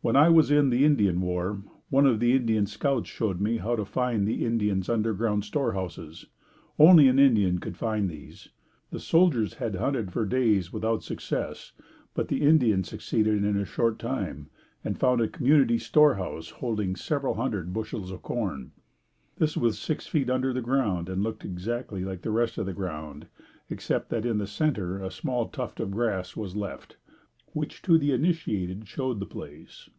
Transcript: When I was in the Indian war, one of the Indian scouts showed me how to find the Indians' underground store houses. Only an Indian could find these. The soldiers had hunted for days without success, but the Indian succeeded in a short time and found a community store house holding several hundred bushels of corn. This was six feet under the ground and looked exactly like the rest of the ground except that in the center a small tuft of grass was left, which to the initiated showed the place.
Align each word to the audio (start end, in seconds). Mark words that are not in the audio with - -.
When 0.00 0.14
I 0.16 0.28
was 0.30 0.50
in 0.50 0.70
the 0.70 0.84
Indian 0.86 1.20
war, 1.20 1.60
one 1.90 2.06
of 2.06 2.18
the 2.20 2.32
Indian 2.32 2.64
scouts 2.66 3.10
showed 3.10 3.40
me 3.40 3.58
how 3.58 3.74
to 3.76 3.84
find 3.84 4.26
the 4.26 4.42
Indians' 4.46 4.88
underground 4.88 5.44
store 5.44 5.72
houses. 5.72 6.24
Only 6.78 7.08
an 7.08 7.18
Indian 7.18 7.58
could 7.58 7.76
find 7.76 8.08
these. 8.08 8.48
The 8.90 9.00
soldiers 9.00 9.54
had 9.54 9.74
hunted 9.74 10.10
for 10.12 10.24
days 10.24 10.72
without 10.72 11.02
success, 11.02 11.72
but 12.14 12.28
the 12.28 12.40
Indian 12.42 12.84
succeeded 12.84 13.44
in 13.44 13.56
a 13.56 13.66
short 13.66 13.98
time 13.98 14.48
and 14.84 14.96
found 14.98 15.20
a 15.20 15.28
community 15.28 15.76
store 15.78 16.14
house 16.14 16.48
holding 16.48 16.94
several 16.96 17.34
hundred 17.34 17.72
bushels 17.74 18.10
of 18.12 18.22
corn. 18.22 18.70
This 19.36 19.56
was 19.58 19.78
six 19.80 20.06
feet 20.06 20.30
under 20.30 20.52
the 20.54 20.62
ground 20.62 21.08
and 21.10 21.22
looked 21.24 21.44
exactly 21.44 22.02
like 22.04 22.22
the 22.22 22.30
rest 22.30 22.56
of 22.56 22.64
the 22.66 22.72
ground 22.72 23.26
except 23.68 24.08
that 24.10 24.24
in 24.24 24.38
the 24.38 24.46
center 24.46 25.02
a 25.02 25.10
small 25.10 25.48
tuft 25.48 25.80
of 25.80 25.90
grass 25.90 26.34
was 26.36 26.56
left, 26.56 26.96
which 27.52 27.82
to 27.82 27.98
the 27.98 28.12
initiated 28.12 28.86
showed 28.86 29.18
the 29.20 29.26
place. 29.26 29.90